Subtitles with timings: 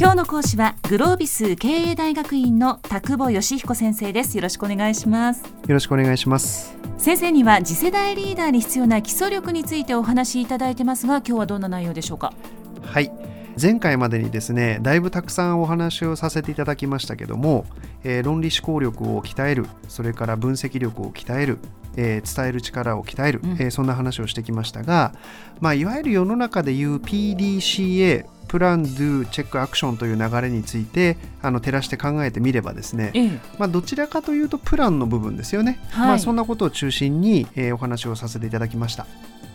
[0.00, 4.34] 今日の講師はグロービス経営大学院の田久保義彦先生です。
[4.34, 5.44] よろしくお願いします。
[5.44, 6.74] よろしくお願いします。
[6.96, 12.32] 先生には次世代リーダーに必要な基礎力についてお話しいただいてますが今日はどんな内容でしょうか？
[12.80, 13.12] はい。
[13.60, 17.66] 前回までにですねだいぶたくさんお話をさせていただきましたけども、
[18.02, 21.58] えー、論理思考力を鍛えるそれから分析力を鍛える
[21.96, 25.12] えー、伝える力を鍛える、うん、えー、そんな話をしてきましたが、
[25.58, 39.06] まあ、いわゆる世の中でいう PDCA プラン、ドゥ、チェック、アクションという流れについてあの照らして考えてみればですね、ええ、まあ、どちらかというとプランの部分ですよね、はい、まあ、そんなことを中心に、えー、お話をさせていただきました。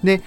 [0.02, 0.22] で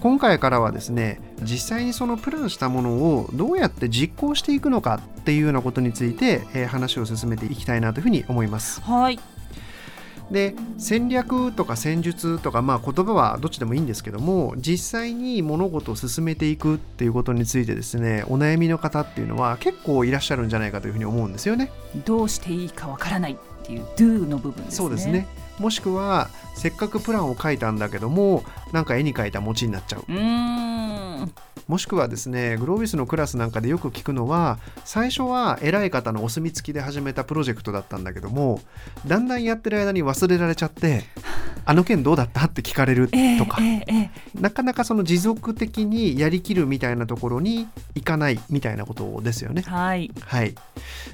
[0.00, 8.80] 今回からはですね実際にそのプランしたものをどうやって実行していくのかっていうようなことについて、えー、話を進めていきたいなというふうに思います。
[8.80, 9.18] はい
[10.30, 21.70] で戦略とか戦術とか、まあ、言葉はどっちでもいいんですけども実際に物事を進めていくっていうことについてですねお悩みの方っていうのは結構いらっしゃるんじゃないかというふうに思うんですよね。
[22.06, 24.76] どうしていいかわからないっていう Do の部分ですね。
[24.76, 25.26] そうですね
[25.58, 28.42] もしくはせっかくプランを書いたんだけども
[28.74, 30.04] なんか絵に描いた餅になっちゃう。
[30.08, 30.12] う
[31.68, 38.60] もしくはですねグロービスのクラスなんかでよく聞くのは最初は偉い方のお墨付きで始めたプロジェクトだったんだけども
[39.06, 41.04] だんだんやってる間に忘れられちゃって
[41.64, 42.44] あの件どうだった？
[42.46, 43.08] って聞かれる
[43.38, 49.62] とか、えーえー、なかなかその持続的にやりきるみたいなところにいかないみたいなことですよね。
[49.62, 50.54] はい、はい、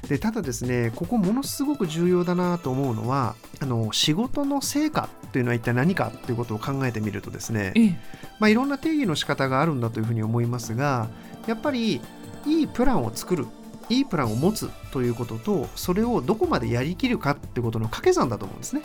[0.09, 7.95] でただですねここものすごく重要だなと思うのはあの仕事の成果っていうのは一体何かっていうことを考えてみるとですね、えー、
[8.39, 11.09] まあ、いろんな定義の仕方があるんだというふうに思いますが
[11.47, 12.01] やっぱり
[12.45, 13.45] いいプランを作る
[13.89, 18.81] いいプランを持つということとそれをどこまでやりきるかってことの掛け算だと思うんですね。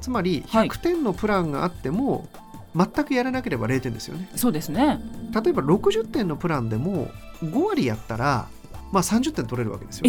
[0.00, 2.28] つまり100点のプランがあっても、
[2.74, 4.28] 全くやらなければ0点ですよね。
[4.34, 5.00] そうですね
[5.32, 7.10] 例えば60点のプランでも
[7.42, 8.48] 5割やったら、
[8.92, 10.04] まあ、30点取れるわけですよ。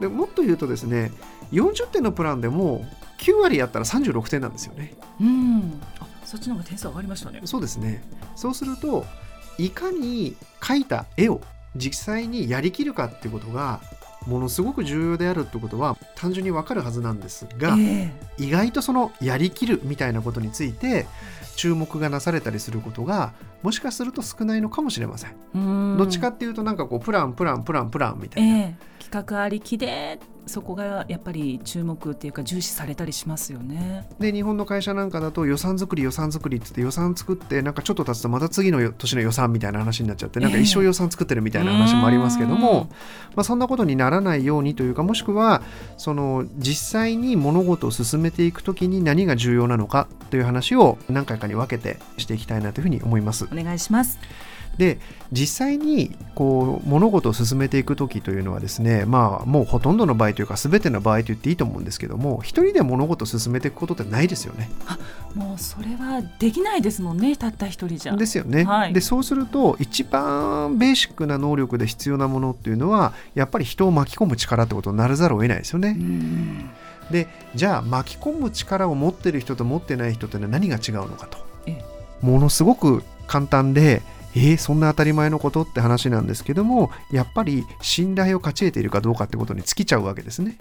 [0.00, 1.12] でもっと言うとですね
[1.52, 2.86] 40点のプランでも
[3.18, 4.94] 9割やったら36点なんですよね。
[5.20, 5.99] うんあ
[6.30, 7.40] そっちの方が点数上がりましたね。
[7.44, 8.04] そうですね
[8.36, 9.04] そうすると
[9.58, 11.40] いかに描いた絵を
[11.74, 13.80] 実際にやりきるかっていうことが
[14.26, 21.06] ものすごく重要であるってことは単純にわかるはずなんですが、えー、意外とそのやりきるみたいなことについて
[21.56, 25.96] 注目がなされたりすることがもしかすると少ないのかもしれません。
[25.98, 28.58] どっちかっていうとなんかこうプランプランプランプランみたいな。
[28.58, 30.20] えー企画ありきで
[30.50, 34.06] そこがやっぱり注目っていうか重視されたりしますよね。
[34.18, 45.62] で日本の会社なんかだと予算作り予算作りって言って予算作ってなんかちょっと経つとまた次の年の予算みたいな話になっちゃってなんか一生予算作ってるみたいな話もありますけども、えー、まあ、そんなことにならないようにというかもしくは
[45.96, 53.48] その実際に物事を進めていくときに何が重要なのかという話を何回かに分けてしていきたいなというふうに思います。
[53.52, 54.18] お願いします。
[54.78, 54.98] で
[55.30, 64.70] 実際にこう物事を進めていく時というのはですねまあもうほとんどの場合というか全ての場合と言っていいと思うんですけども一人で物事を進めていくことってないですよね。
[64.86, 64.98] あ
[65.34, 68.16] もうそれはできないですもんねたった一人じゃ。
[68.16, 68.64] ですよね。
[68.64, 75.96] はい、でそうすると一番ベーシックな能力で必要なものっていうのはやっぱり人を巻き込む力ってことにならざるを得ないですよね。
[77.10, 81.38] でじゃあ巻き込む力を持ってる人と持ってない人ってのは何が違うのかと。
[82.22, 84.02] ものすごく簡単で
[84.34, 90.56] えー、そんな当たり前のことって話なんですけどもやっぱり信頼を勝ち得ているかどうかってことに尽きちゃうわけですね。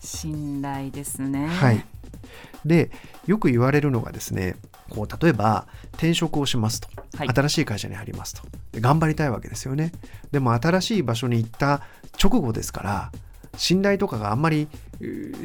[0.00, 1.84] 信頼ですね、はい、
[2.64, 2.90] で
[3.26, 4.56] よく言われるのがですね
[4.90, 8.42] こう例えば転職をしますと、はい、新しい会社に入りますと。
[8.72, 9.92] で頑張りたいわけですよね。
[10.30, 11.80] でも新しい場所に行った
[12.22, 13.12] 直後ですから
[13.56, 14.68] 信頼とかがあんまり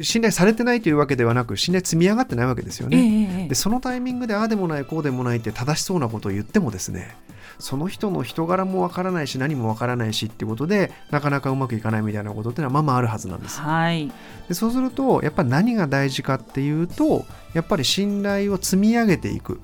[0.02, 2.96] 信頼されてないというわけではなく信頼積み上がってないわけですよね。
[2.98, 7.16] えー、でそのタイミングでああでもないこうでもないって正しそうなことを言ってもですね
[7.58, 13.60] その人の人柄もわからないし何もわからないしっていうことでなかなかうまくいかないみたいなことっていうのはまあまああるはずなんです。
[13.60, 14.10] はい、
[14.48, 19.60] でそうするとやっぱり何が大事かっていうとやっぱり信頼を積み上げていく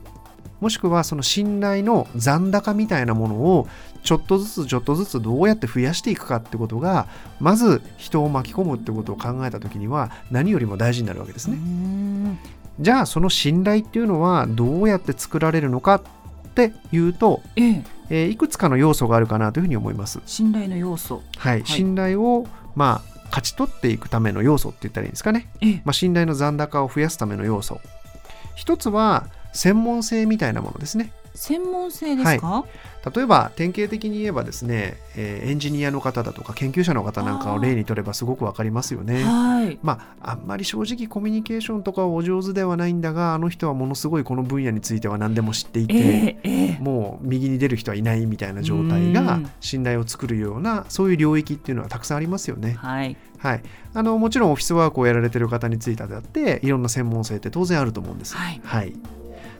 [0.61, 3.69] もしくはその信頼の残高みたいなものを
[4.03, 7.09] ちょっとずつちょっとずつどうやって増やしていくかってことが
[7.41, 11.59] まず人を巻き込むってことを考えた時には何よりも大事になるわけですね。
[12.81, 16.03] じゃあその信頼っていうのはどうやって作られるのかっ
[16.55, 20.21] ていうと、えええー、いくつかの要素があるかなというふうに思います。
[20.27, 25.49] 信頼の要素、はい、はい、信頼をまあ勝ち取っていくための要素って言ったらいいんですかね。
[25.61, 27.81] ええ、まあ、信頼の残高を増やすための要素。
[28.55, 29.27] 一つは
[29.57, 31.13] 専門性みたいなものですね。
[31.35, 32.65] 専門性ですか、
[33.15, 39.23] 例えば典型的に言えばですね、えーエンジニアの方だとか研究者の方なんかを例にとればすごくわかりますよね。
[39.23, 39.79] はい。
[39.83, 46.79] まあ、あんまり正直コミュニケーションとかはお上手ではないんだがあの人はものすごいこの分野については何でも知っていて、ええええ。
[46.81, 49.51] もう右に出る人はいないみたいな状態がうん。
[49.61, 52.73] 信頼を作るようなそういう領域っていうのはたくさんありますよね。
[52.79, 53.17] はい。
[53.39, 53.63] はい、
[53.95, 58.35] あのもちろんオフィスワークをやられてる方についてだっていろんな専門性って当然あると思うんです。
[58.35, 58.61] はい。
[58.65, 58.95] はい、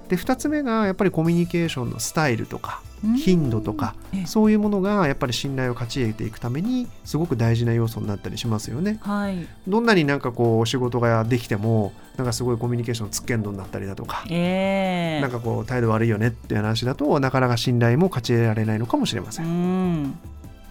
[0.09, 2.83] で2つ目がやっぱりコミュニケーションのスタイルとか
[3.17, 3.95] 頻度とか
[4.25, 8.99] そういうものがやっぱり信頼を勝ち得ていくためにすごく大事な要素になったりしますよね。
[9.03, 9.47] はい。
[9.69, 15.21] どんなになんかこう仕事ができてもなんかすごいコミュニケーションつっけんどになったりだとか、ええ。
[15.21, 19.43] なんかこう態度悪いよねっていう話だとなかなか信頼も勝ち得られないのかもしれませ。
[19.43, 20.03] うん。
[20.05, 20.19] ん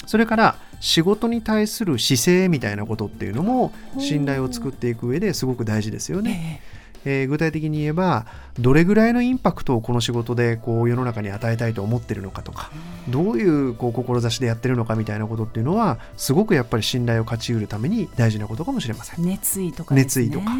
[0.07, 6.61] それから仕事に対する姿勢みたいなことっていうのも信頼を作っていく上ですごく大事ですよね。
[6.71, 8.25] ええー具体的に言えば
[8.59, 12.71] どれぐらいのインパクトをこの仕事でこう世の中に与えたいと思ってるのかとか
[13.09, 19.25] どういうこう志でやってるのかみたいなことっていうのはすごくやっぱり信頼を勝ち得るために大事なことかもしれません。
[19.25, 20.01] え熱意とかね。
[20.01, 20.51] 熱意とか。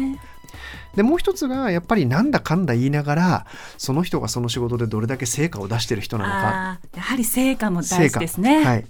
[0.94, 3.46] でもう一つがやっぱりなんだかんだ言いながら
[3.76, 6.80] その人がその仕事でどれだけ成果を出してる人なのか。
[6.94, 8.64] やはり成果も大事ですね。
[8.64, 8.86] はい、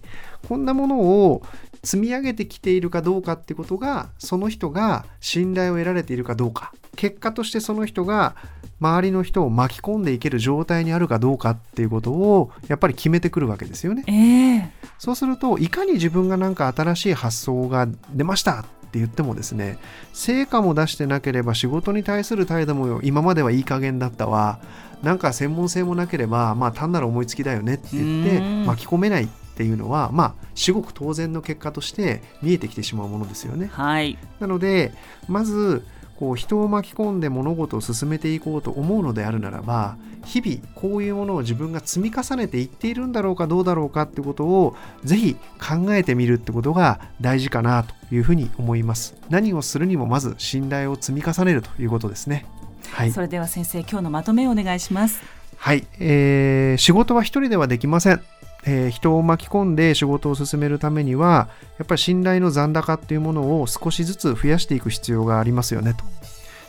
[0.49, 1.43] こんなものを
[1.83, 6.73] 積み上げてきているかどうかってことがその人が信頼を得られているかどうか。
[6.97, 8.35] 結果としてその人が
[8.81, 14.05] 周りの人を巻き込んでいける状態にあるかどうかっていうことをやっぱり決めてくるわけですよね。
[14.07, 14.71] ええ。
[14.99, 19.79] そうするといかに自分がなんか新しい発想が出ましたって言ってもですね
[20.13, 24.59] 成果も出してなければ仕事に対する態度も今まではいい加減だったわ。
[25.03, 28.67] なんか専門性もなければまあ単なる思いつきだよねって言ってうん。
[28.67, 29.25] 巻き込めない。
[29.25, 33.71] っていうのはまあ至極当然の結果として見えてきてしまうものですよね。
[33.73, 34.19] はい。
[34.39, 34.93] なので
[35.29, 35.83] まず
[36.19, 49.15] こう人を巻き込んで物事を進めていこうと思うのであるならば日々こういうものを自分が積み重ねていっているんだろうかどうだろうかってことをぜひ考えてみるってことが大事かなというふうに思います。
[49.31, 52.47] 何をするにもまず信頼を積み重ねるということですね。
[52.91, 53.13] はい。
[53.13, 55.37] それでは先生今日のまとめをお願いします。
[55.57, 58.21] はい、えー仕事は一人ではできません、
[58.67, 61.49] えー人を巻き込んで仕事を進めるためには
[61.79, 66.05] やっぱり信頼の残高っていうものを少しずつ増やしていく必要がありますよねと。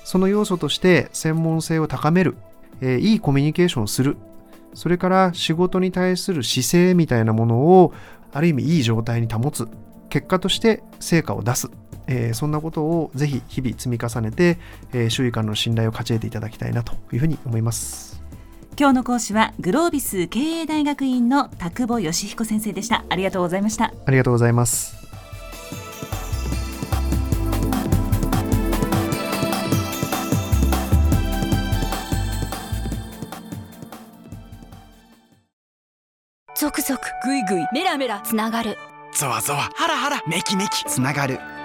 [0.04, 2.38] その要素として専門性を高める、
[2.82, 4.16] えーいいコミュニケーションをする。
[4.74, 7.94] それから仕事に対する姿勢みたいなものを
[8.32, 9.68] ある意味いい状態に保つ。
[10.10, 11.70] 結果として成果を出す、
[12.06, 14.60] えーそんなことをぜひ日々積み重ねて、
[14.94, 18.22] えー周囲からの信頼を勝ち得ていただきたいなというふうに思います。
[18.80, 23.04] 今日の講師はグロービス経営大学院の田久保義彦先生でした。
[23.10, 23.92] ありがとうございました。
[24.06, 24.96] ありがとうございます。
[36.56, 38.78] ゾクゾクグイグイメラメラつながる。
[39.16, 41.40] ゾワゾワハラハラメキメキつながる